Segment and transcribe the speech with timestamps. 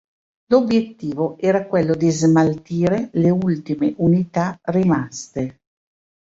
[0.49, 5.57] L'obiettivo era quello di smaltire le ultime unità rimaste.